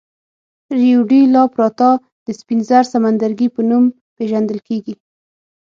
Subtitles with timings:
[0.79, 1.89] ریو ډي لا پلاتا
[2.25, 3.85] د سپین زر سمندرګي په نوم
[4.15, 4.93] پېژندل کېږي.